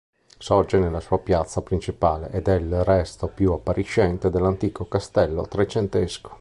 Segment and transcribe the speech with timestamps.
[0.39, 6.29] Sorge nella sua piazza principale ed è il resto più appariscente dell'antico castello trecentesco.